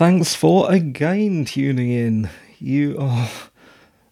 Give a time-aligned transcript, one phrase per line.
[0.00, 2.30] Thanks for again tuning in.
[2.58, 3.28] You are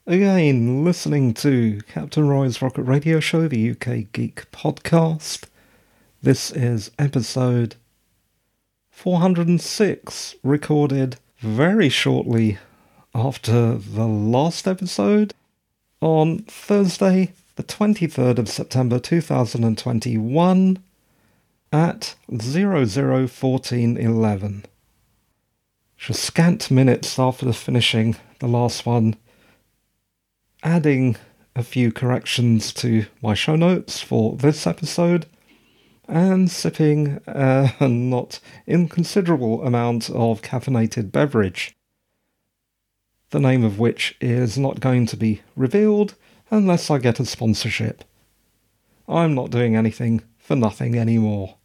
[0.06, 5.44] again listening to Captain Roy's Rocket Radio Show, the UK Geek podcast.
[6.22, 7.76] This is episode
[8.90, 12.58] 406, recorded very shortly
[13.14, 15.32] after the last episode
[16.02, 20.78] on Thursday, the 23rd of September 2021
[21.72, 24.64] at 001411.
[25.98, 29.16] Just scant minutes after the finishing the last one,
[30.62, 31.16] adding
[31.56, 35.26] a few corrections to my show notes for this episode,
[36.06, 41.76] and sipping a not inconsiderable amount of caffeinated beverage,
[43.30, 46.14] the name of which is not going to be revealed
[46.48, 48.04] unless I get a sponsorship.
[49.08, 51.56] I'm not doing anything for nothing anymore.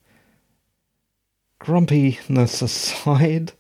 [1.60, 3.54] Grumpiness aside,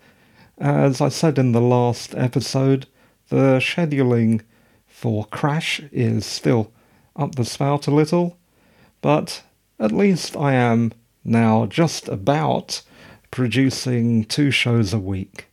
[0.57, 2.87] as I said in the last episode,
[3.29, 4.41] the scheduling
[4.87, 6.71] for Crash is still
[7.15, 8.37] up the spout a little,
[9.01, 9.43] but
[9.79, 10.93] at least I am
[11.23, 12.81] now just about
[13.31, 15.47] producing two shows a week.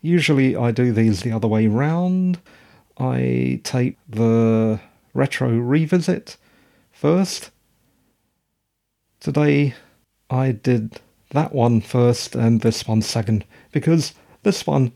[0.00, 2.40] Usually I do these the other way round.
[2.98, 4.80] I tape the
[5.14, 6.36] retro revisit
[6.90, 7.50] first.
[9.20, 9.74] Today
[10.30, 11.00] I did
[11.32, 14.92] that one first and this one second because this one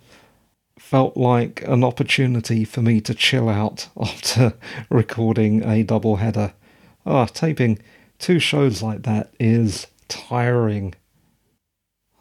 [0.79, 4.55] felt like an opportunity for me to chill out after
[4.91, 6.53] recording a double header.
[7.05, 7.79] Ah, taping
[8.19, 10.95] two shows like that is tiring.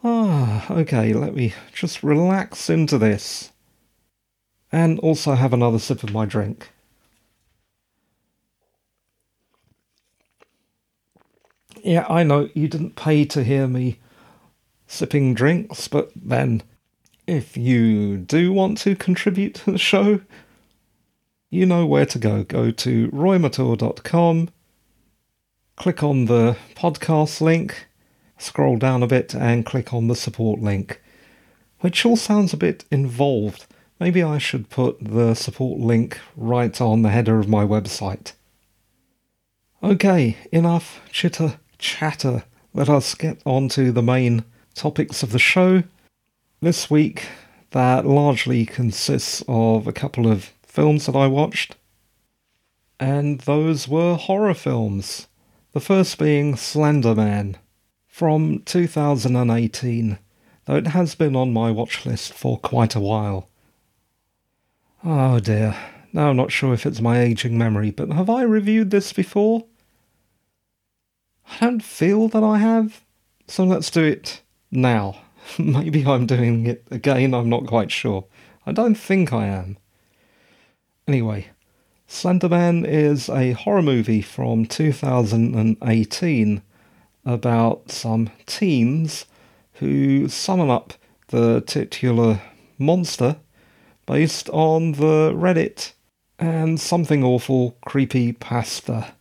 [0.04, 3.52] Ah, okay, let me just relax into this.
[4.72, 6.70] And also have another sip of my drink.
[11.84, 14.00] Yeah, I know you didn't pay to hear me
[14.88, 16.64] sipping drinks, but then
[17.28, 20.22] if you do want to contribute to the show,
[21.50, 22.44] you know where to go.
[22.44, 24.50] Go to roymathur.com,
[25.76, 27.88] click on the podcast link,
[28.38, 31.02] scroll down a bit, and click on the support link,
[31.80, 33.66] which all sounds a bit involved.
[34.00, 38.34] Maybe I should put the support link right on the header of my website.
[39.82, 42.44] Okay, enough chitter chatter.
[42.74, 44.44] Let us get on to the main
[44.76, 45.84] topics of the show.
[46.62, 47.28] This week,
[47.72, 51.76] that largely consists of a couple of films that I watched,
[53.00, 55.28] and those were horror films.
[55.72, 57.58] The first being Slender Man
[58.08, 60.20] from 2018,
[60.66, 63.50] though it has been on my watch list for quite a while.
[65.04, 65.76] Oh dear,
[66.14, 69.66] now I'm not sure if it's my aging memory, but have I reviewed this before?
[71.46, 73.04] I don't feel that I have,
[73.48, 74.42] so let's do it
[74.76, 75.22] now.
[75.58, 78.26] Maybe I'm doing it again, I'm not quite sure.
[78.66, 79.78] I don't think I am.
[81.08, 81.48] Anyway,
[82.08, 86.62] Slenderman is a horror movie from 2018
[87.26, 89.26] about some teens
[89.74, 90.94] who summon up
[91.28, 92.42] the titular
[92.78, 93.38] monster
[94.06, 95.94] based on the Reddit
[96.38, 99.15] and something awful creepy pasta.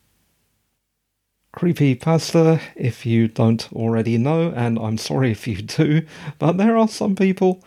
[1.55, 6.05] Creepy pasta, if you don't already know, and I'm sorry if you do,
[6.41, 7.63] but there are some people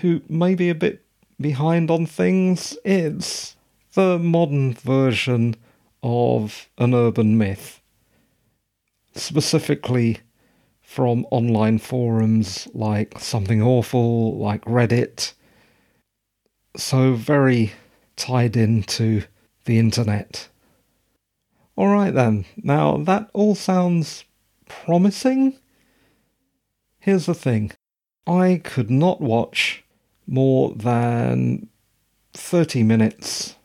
[0.00, 1.04] who may be a bit
[1.40, 2.76] behind on things.
[2.84, 3.54] It's
[3.94, 5.54] the modern version
[6.02, 7.80] of an urban myth,
[9.14, 10.18] specifically
[10.82, 15.34] from online forums like Something Awful, like Reddit.
[16.76, 17.74] So, very
[18.16, 19.22] tied into
[19.66, 20.49] the internet.
[21.80, 24.26] Alright then, now that all sounds
[24.68, 25.56] promising.
[26.98, 27.72] Here's the thing
[28.26, 29.82] I could not watch
[30.26, 31.70] more than
[32.34, 33.56] 30 minutes.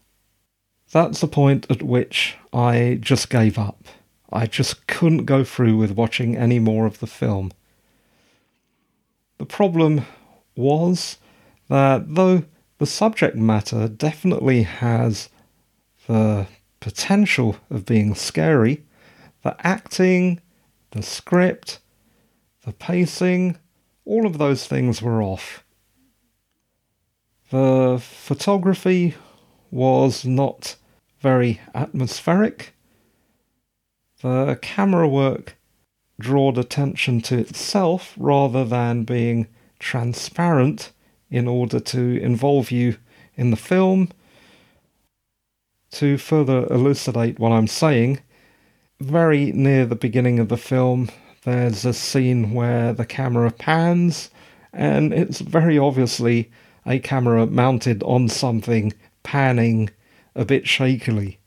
[0.94, 3.84] That's the point at which I just gave up.
[4.32, 7.52] I just couldn't go through with watching any more of the film.
[9.40, 10.06] The problem
[10.56, 11.17] was
[11.67, 12.46] that though
[12.78, 15.28] the subject matter definitely has
[16.08, 16.47] the
[16.85, 18.84] potential of being scary,
[19.41, 20.40] the acting,
[20.91, 21.79] the script,
[22.64, 23.58] the pacing,
[24.05, 25.64] all of those things were off.
[27.49, 29.16] The photography
[29.72, 30.76] was not
[31.22, 32.76] very atmospheric.
[34.22, 35.58] The camera work
[36.20, 39.47] drawed attention to itself rather than being
[39.79, 40.91] transparent
[41.31, 42.97] in order to involve you
[43.35, 44.09] in the film
[45.96, 48.20] to further elucidate what I'm saying,
[49.00, 51.09] very near the beginning of the film,
[51.44, 54.30] there's a scene where the camera pans
[54.74, 56.52] and it's very obviously
[56.86, 58.94] a camera mounted on something
[59.24, 59.90] panning
[60.36, 61.38] a bit shakily.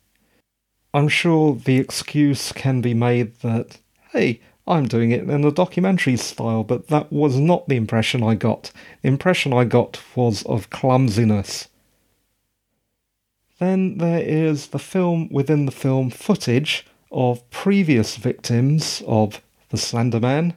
[0.94, 3.78] I'm sure the excuse can be made that,
[4.12, 8.34] hey, I'm doing it in a documentary style, but that was not the impression I
[8.34, 8.72] got.
[9.02, 11.68] The impression I got was of clumsiness.
[13.58, 20.20] Then there is the film within the film footage of previous victims of the Slender
[20.20, 20.56] Man,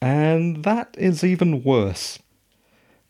[0.00, 2.18] and that is even worse.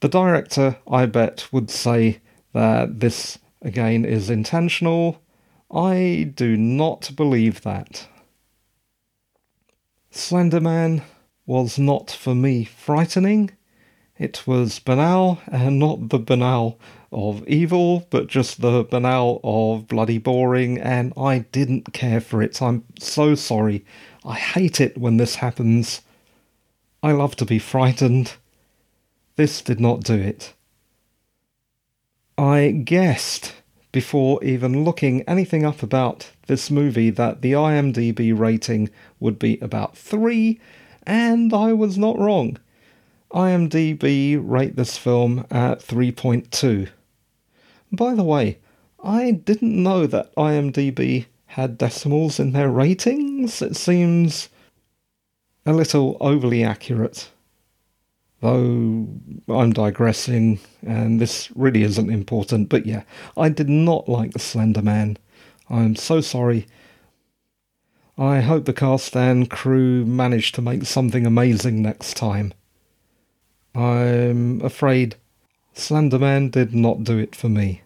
[0.01, 2.21] The director, I bet, would say
[2.53, 5.21] that this again is intentional.
[5.71, 8.09] I do not believe that.
[10.13, 11.03] Slenderman
[11.47, 13.51] was not for me frightening.
[14.19, 16.79] It was banal, and not the banal
[17.13, 22.61] of evil, but just the banal of bloody boring, and I didn't care for it.
[22.61, 23.85] I'm so sorry.
[24.25, 26.03] I hate it when this happens.
[27.03, 28.35] I love to be frightened.
[29.37, 30.53] This did not do it.
[32.37, 33.55] I guessed
[33.93, 38.91] before even looking anything up about this movie that the IMDb rating
[39.21, 40.61] would be about 3,
[41.05, 42.59] and I was not wrong.
[43.33, 46.89] IMDb rate this film at 3.2.
[47.93, 48.59] By the way,
[49.03, 53.63] I didn't know that IMDb had decimals in their ratings.
[53.63, 54.49] It seems
[55.67, 57.31] a little overly accurate.
[58.41, 59.09] Though
[59.49, 63.03] I'm digressing, and this really isn't important, but yeah,
[63.37, 65.19] I did not like The Slender Man.
[65.69, 66.67] I'm so sorry.
[68.17, 72.55] I hope the cast and crew manage to make something amazing next time.
[73.79, 75.15] I'm afraid
[75.73, 77.83] Slender Man did not do it for me.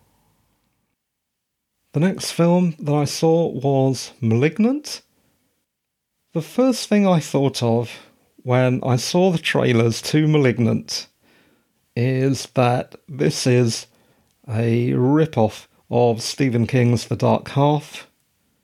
[1.93, 5.03] The next film that I saw was Malignant.
[6.33, 7.91] The first thing I thought of
[8.43, 11.09] when I saw the trailers to Malignant
[11.95, 13.87] is that this is
[14.49, 18.09] a rip-off of Stephen King's The Dark Half.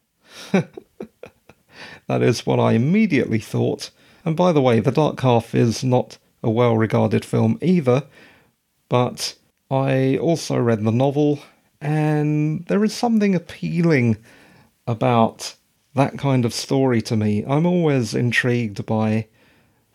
[0.53, 3.91] that is what I immediately thought.
[4.25, 8.05] And by the way, The Dark Half is not a well regarded film either,
[8.89, 9.35] but
[9.71, 11.41] I also read the novel,
[11.81, 14.17] and there is something appealing
[14.87, 15.55] about
[15.95, 17.45] that kind of story to me.
[17.47, 19.27] I'm always intrigued by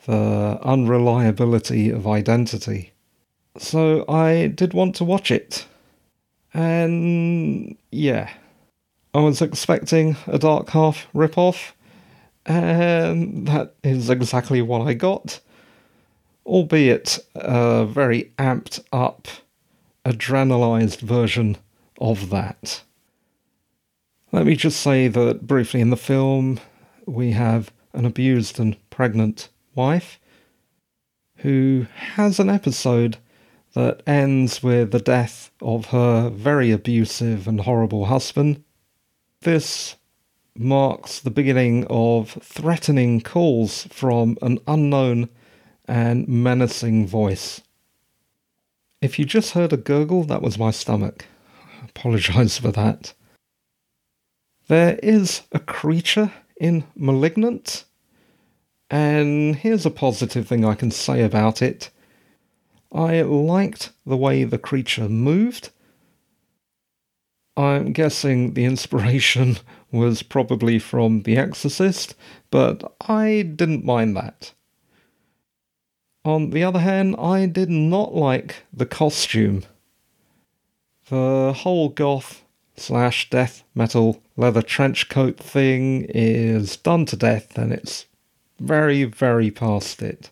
[0.05, 2.91] the unreliability of identity.
[3.57, 5.65] So I did want to watch it.
[6.53, 8.29] And yeah,
[9.13, 11.75] I was expecting a Dark Half rip-off,
[12.45, 15.39] and that is exactly what I got,
[16.45, 19.27] albeit a very amped up,
[20.05, 21.57] adrenalized version
[21.99, 22.83] of that.
[24.31, 26.59] Let me just say that briefly in the film,
[27.05, 30.19] we have an abused and pregnant wife,
[31.37, 33.17] who has an episode
[33.73, 38.63] that ends with the death of her very abusive and horrible husband.
[39.41, 39.95] This
[40.55, 45.29] marks the beginning of threatening calls from an unknown
[45.87, 47.61] and menacing voice.
[49.01, 51.25] If you just heard a gurgle, that was my stomach.
[51.81, 53.13] I apologise for that.
[54.67, 57.85] There is a creature in Malignant
[58.93, 61.89] and here's a positive thing I can say about it.
[62.91, 65.71] I liked the way the creature moved.
[67.57, 69.57] I'm guessing the inspiration
[69.91, 72.13] was probably from The Exorcist,
[72.51, 74.53] but I didn't mind that.
[76.25, 79.63] On the other hand, I did not like the costume.
[81.09, 82.43] The whole goth
[82.75, 88.05] slash death metal leather trench coat thing is done to death and it's
[88.59, 90.31] very, very past it.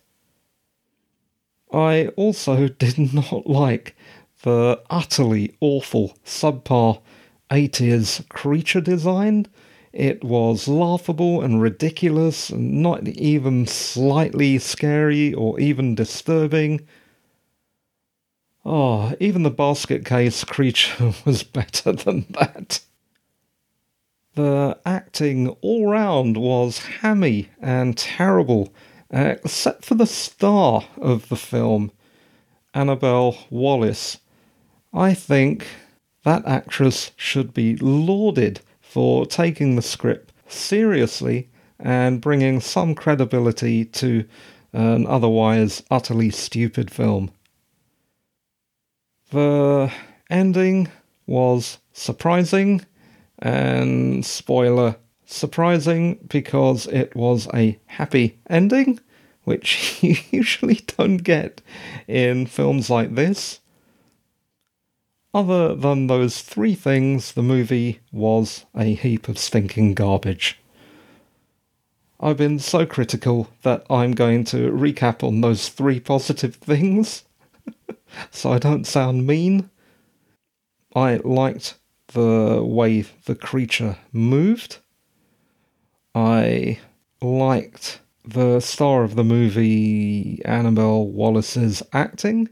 [1.72, 3.94] I also did not like
[4.42, 7.00] the utterly awful subpar
[7.50, 9.46] 80s creature design.
[9.92, 16.86] It was laughable and ridiculous and not even slightly scary or even disturbing.
[18.64, 22.80] Oh, even the basket case creature was better than that.
[24.34, 28.72] The acting all round was hammy and terrible,
[29.10, 31.92] except for the star of the film,
[32.72, 34.16] Annabelle Wallis.
[34.94, 35.66] I think
[36.24, 38.60] that actress should be lauded
[38.92, 44.22] for taking the script seriously and bringing some credibility to
[44.74, 47.30] an otherwise utterly stupid film.
[49.30, 49.90] The
[50.28, 50.88] ending
[51.26, 52.84] was surprising
[53.38, 59.00] and spoiler, surprising because it was a happy ending,
[59.44, 61.62] which you usually don't get
[62.06, 63.60] in films like this.
[65.34, 70.58] Other than those three things, the movie was a heap of stinking garbage.
[72.20, 77.24] I've been so critical that I'm going to recap on those three positive things
[78.30, 79.70] so I don't sound mean.
[80.94, 84.78] I liked the way the creature moved.
[86.14, 86.78] I
[87.20, 92.48] liked the star of the movie, Annabelle Wallis's acting.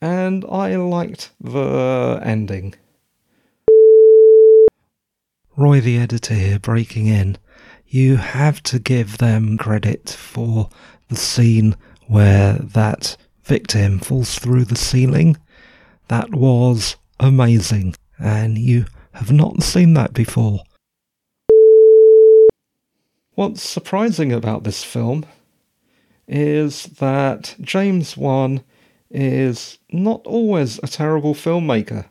[0.00, 2.74] And I liked the ending.
[5.56, 7.36] Roy the editor here breaking in
[7.90, 10.70] you have to give them credit for
[11.08, 11.74] the scene
[12.06, 15.36] where that victim falls through the ceiling.
[16.06, 20.60] That was amazing, and you have not seen that before.
[23.34, 25.26] What's surprising about this film
[26.28, 28.62] is that James Wan
[29.10, 32.06] is not always a terrible filmmaker.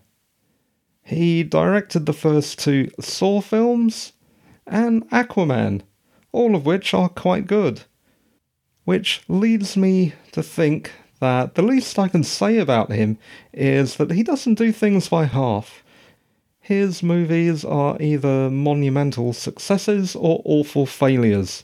[1.04, 4.14] He directed the first two Saw films
[4.68, 5.82] and Aquaman,
[6.32, 7.82] all of which are quite good.
[8.84, 13.18] Which leads me to think that the least I can say about him
[13.54, 15.84] is that he doesn't do things by half.
[16.60, 21.64] His movies are either monumental successes or awful failures,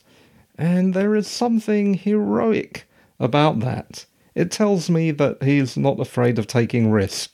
[0.57, 2.87] and there is something heroic
[3.19, 4.05] about that.
[4.35, 7.33] It tells me that he's not afraid of taking risks.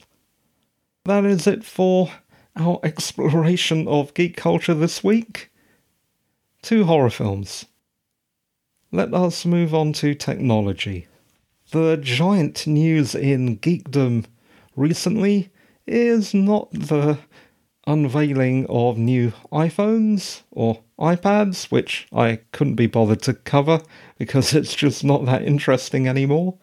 [1.05, 2.11] That is it for
[2.55, 5.51] our exploration of geek culture this week
[6.61, 7.65] two horror films.
[8.91, 11.07] Let us move on to technology.
[11.71, 14.25] The giant news in geekdom
[14.75, 15.51] recently
[15.87, 17.17] is not the
[17.87, 23.81] unveiling of new iPhones or iPads, which I couldn't be bothered to cover
[24.17, 26.57] because it's just not that interesting anymore.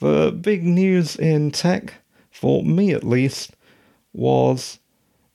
[0.00, 1.92] The big news in tech,
[2.30, 3.54] for me at least,
[4.14, 4.78] was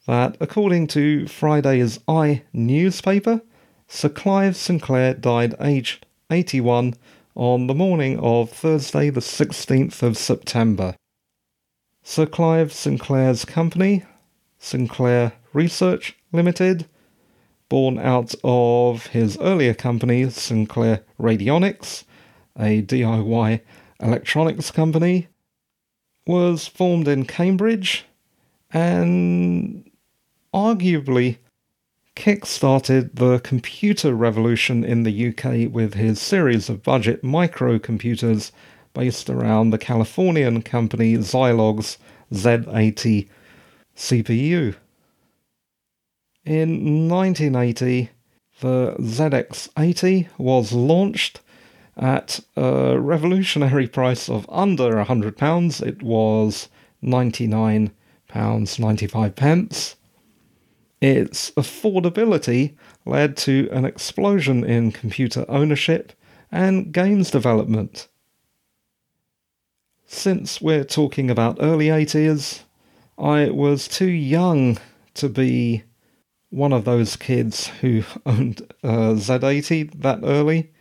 [0.07, 3.41] that according to Friday's i newspaper,
[3.87, 6.95] Sir Clive Sinclair died aged 81
[7.35, 10.95] on the morning of Thursday, the 16th of September.
[12.01, 14.03] Sir Clive Sinclair's company,
[14.57, 16.87] Sinclair Research Limited,
[17.69, 22.03] born out of his earlier company, Sinclair Radionics,
[22.57, 23.61] a DIY
[23.99, 25.27] electronics company,
[26.27, 28.05] was formed in Cambridge
[28.71, 29.89] and
[30.53, 31.37] arguably
[32.15, 38.51] kick-started the computer revolution in the UK with his series of budget microcomputers
[38.93, 41.97] based around the Californian company Zilog's
[42.33, 43.27] Z80
[43.95, 44.75] CPU.
[46.45, 48.09] In 1980,
[48.61, 51.41] the ZX80 was launched
[51.97, 55.81] at a revolutionary price of under £100.
[55.85, 56.69] It was
[57.03, 59.35] £99.95.
[59.35, 59.95] pence
[61.01, 62.75] its affordability
[63.05, 66.13] led to an explosion in computer ownership
[66.51, 68.07] and games development.
[70.07, 72.61] Since we're talking about early 80s,
[73.17, 74.77] I was too young
[75.15, 75.83] to be
[76.49, 80.71] one of those kids who owned a Z80 that early.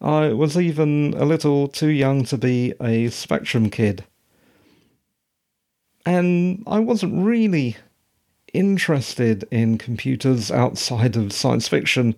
[0.00, 4.04] I was even a little too young to be a Spectrum kid.
[6.06, 7.76] And I wasn't really
[8.52, 12.14] interested in computers outside of science fiction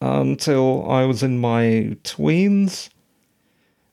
[0.00, 2.90] until I was in my tweens.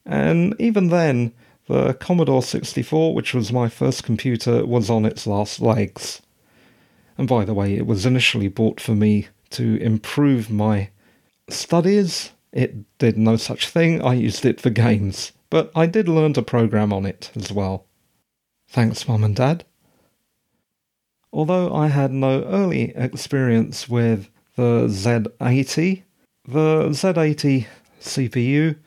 [0.05, 1.33] And even then,
[1.67, 6.21] the Commodore 64, which was my first computer, was on its last legs.
[7.17, 10.89] And by the way, it was initially bought for me to improve my
[11.49, 12.31] studies.
[12.51, 15.31] It did no such thing, I used it for games.
[15.49, 17.85] But I did learn to program on it as well.
[18.69, 19.65] Thanks, Mum and Dad.
[21.33, 26.03] Although I had no early experience with the Z80,
[26.45, 27.67] the Z80
[28.01, 28.77] CPU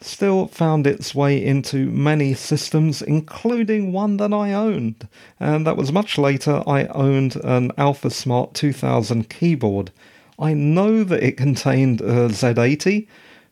[0.00, 5.08] still found its way into many systems, including one that I owned.
[5.40, 9.90] And that was much later, I owned an AlphaSmart 2000 keyboard.
[10.38, 13.08] I know that it contained uh, a Z80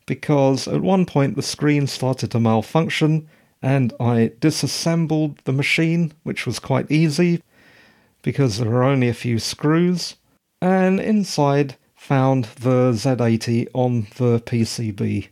[0.07, 3.29] because at one point the screen started to malfunction
[3.61, 7.43] and I disassembled the machine, which was quite easy
[8.23, 10.17] because there were only a few screws,
[10.61, 15.29] and inside found the Z80 on the PCB.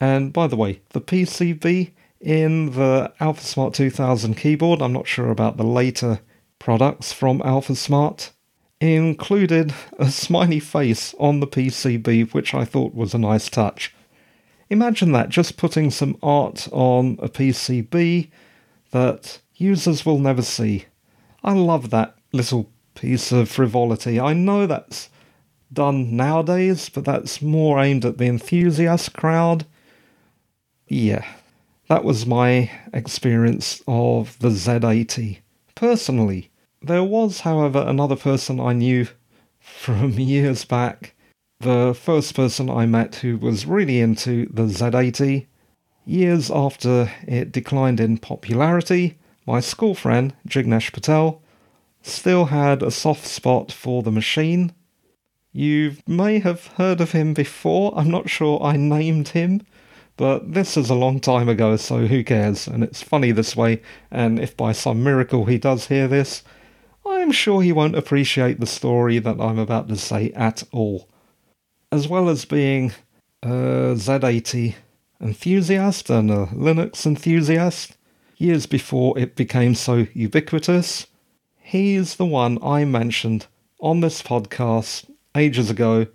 [0.00, 5.56] And by the way, the PCB in the AlphaSmart 2000 keyboard, I'm not sure about
[5.56, 6.20] the later
[6.58, 8.30] products from AlphaSmart,
[8.82, 13.94] included a smiley face on the PCB, which I thought was a nice touch.
[14.70, 18.30] Imagine that, just putting some art on a PCB
[18.90, 20.86] that users will never see.
[21.44, 24.18] I love that little piece of frivolity.
[24.18, 25.10] I know that's
[25.72, 29.66] done nowadays, but that's more aimed at the enthusiast crowd.
[30.88, 31.24] Yeah,
[31.88, 35.38] that was my experience of the Z80.
[35.74, 36.50] Personally,
[36.82, 39.08] there was, however, another person I knew
[39.60, 41.14] from years back,
[41.60, 45.46] the first person I met who was really into the Z80.
[46.04, 51.40] Years after it declined in popularity, my school friend, Jignesh Patel,
[52.02, 54.72] still had a soft spot for the machine.
[55.52, 59.62] You may have heard of him before, I'm not sure I named him,
[60.16, 62.66] but this is a long time ago, so who cares?
[62.66, 66.42] And it's funny this way, and if by some miracle he does hear this,
[67.04, 71.08] I'm sure he won't appreciate the story that I'm about to say at all.
[71.90, 72.92] As well as being
[73.42, 74.74] a Z80
[75.20, 77.96] enthusiast and a Linux enthusiast,
[78.36, 81.06] years before it became so ubiquitous,
[81.60, 83.46] he's the one I mentioned
[83.80, 86.06] on this podcast ages ago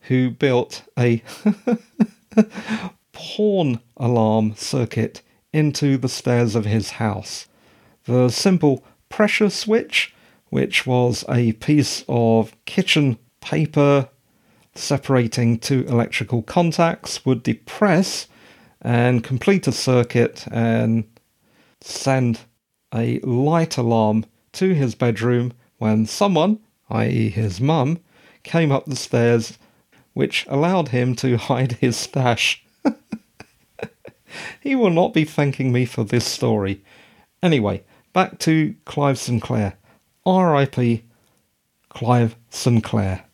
[0.00, 1.22] who built a
[3.12, 5.22] porn alarm circuit
[5.52, 7.48] into the stairs of his house.
[8.04, 10.14] The simple pressure switch
[10.48, 14.08] which was a piece of kitchen paper
[14.74, 18.28] separating two electrical contacts, would depress
[18.80, 21.04] and complete a circuit and
[21.80, 22.40] send
[22.94, 26.58] a light alarm to his bedroom when someone,
[26.90, 27.98] i.e., his mum,
[28.42, 29.58] came up the stairs,
[30.14, 32.64] which allowed him to hide his stash.
[34.60, 36.82] he will not be thanking me for this story.
[37.42, 39.76] Anyway, back to Clive Sinclair.
[40.26, 41.04] R.I.P.
[41.88, 43.26] Clive Sinclair.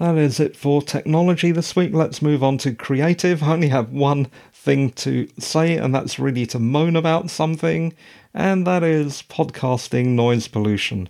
[0.00, 1.94] That is it for technology this week.
[1.94, 3.40] Let's move on to creative.
[3.40, 7.94] I only have one thing to say, and that's really to moan about something,
[8.34, 11.08] and that is podcasting noise pollution.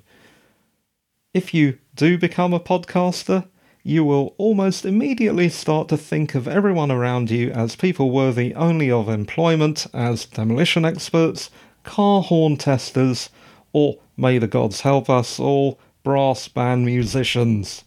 [1.32, 3.48] If you do become a podcaster,
[3.82, 8.90] you will almost immediately start to think of everyone around you as people worthy only
[8.90, 11.50] of employment as demolition experts,
[11.82, 13.30] car horn testers,
[13.76, 17.84] or may the gods help us all, brass band musicians.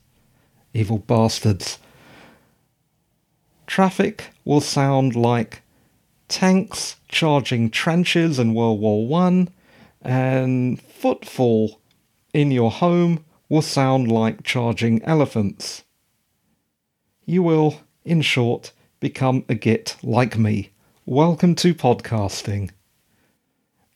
[0.71, 1.80] Evil bastards.
[3.65, 5.63] Traffic will sound like
[6.28, 9.49] tanks charging trenches in World War One,
[9.99, 11.82] and footfall
[12.36, 15.86] in your home will sound like charging elephants.
[17.25, 20.69] You will, in short, become a git like me.
[21.08, 22.69] Welcome to podcasting.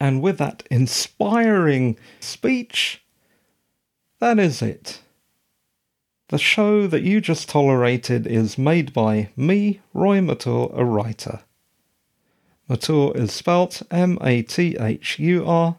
[0.04, 3.02] And with that inspiring speech,
[4.20, 5.00] that is it.
[6.28, 11.40] The show that you just tolerated is made by me, Roy Mathur, a writer.
[12.70, 15.78] Mathur is spelt M A T H U R.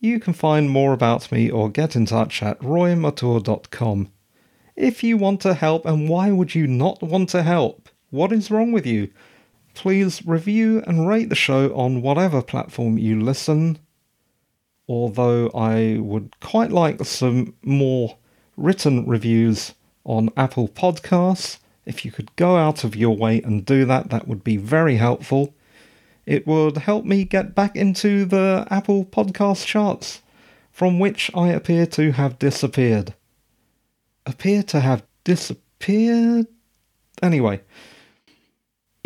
[0.00, 4.08] You can find more about me or get in touch at roymathur.com.
[4.74, 7.90] If you want to help, and why would you not want to help?
[8.10, 9.10] What is wrong with you?
[9.78, 13.78] Please review and rate the show on whatever platform you listen.
[14.88, 18.18] Although I would quite like some more
[18.56, 21.58] written reviews on Apple Podcasts.
[21.86, 24.96] If you could go out of your way and do that, that would be very
[24.96, 25.54] helpful.
[26.26, 30.22] It would help me get back into the Apple Podcast charts,
[30.72, 33.14] from which I appear to have disappeared.
[34.26, 36.48] Appear to have disappeared?
[37.22, 37.60] Anyway,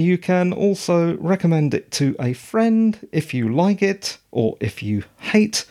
[0.02, 5.04] you can also recommend it to a friend if you like it or if you
[5.18, 5.64] hate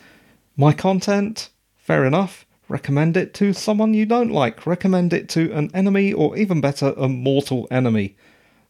[0.56, 1.50] my content.
[1.76, 2.46] Fair enough.
[2.68, 4.66] Recommend it to someone you don't like.
[4.66, 8.16] Recommend it to an enemy or even better, a mortal enemy.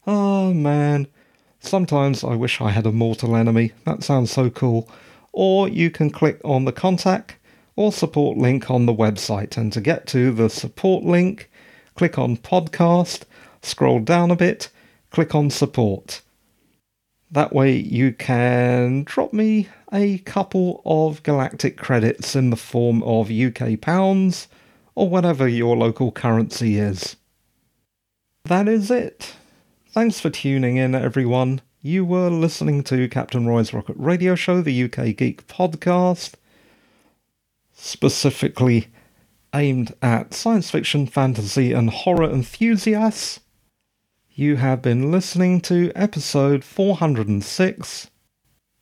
[0.05, 1.07] Oh man.
[1.59, 3.71] Sometimes I wish I had a mortal enemy.
[3.85, 4.89] That sounds so cool.
[5.31, 7.37] Or you can click on the contact
[7.75, 9.55] or support link on the website.
[9.57, 11.49] And to get to the support link,
[11.95, 13.23] click on podcast,
[13.61, 14.69] scroll down a bit,
[15.13, 16.21] click on support.
[17.31, 23.31] That way you can drop me a couple of galactic credits in the form of
[23.31, 24.47] UK pounds
[24.95, 27.15] or whatever your local currency is.
[28.45, 29.35] That is it.
[29.89, 31.61] Thanks for tuning in, everyone.
[31.81, 36.33] You were listening to Captain Roy's Rocket Radio Show, the UK Geek podcast,
[37.71, 38.87] specifically
[39.53, 43.39] aimed at science fiction, fantasy, and horror enthusiasts.
[44.35, 48.09] You have been listening to episode 406,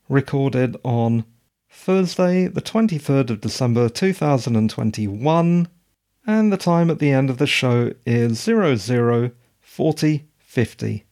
[0.08, 1.26] recorded on
[1.70, 5.68] Thursday, the 23rd of December 2021,
[6.26, 11.06] and the time at the end of the show is 004050.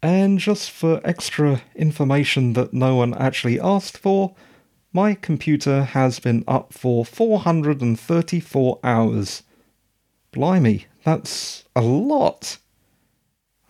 [0.00, 4.36] And just for extra information that no one actually asked for,
[4.92, 9.42] my computer has been up for 434 hours.
[10.30, 12.58] Blimey, that's a lot.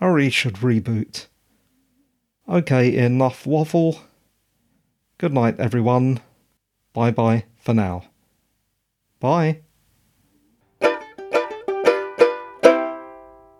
[0.03, 1.27] I should reboot.
[2.49, 4.01] Okay, enough waffle.
[5.17, 6.19] Good night, everyone.
[6.91, 8.03] Bye bye for now.
[9.21, 9.61] Bye.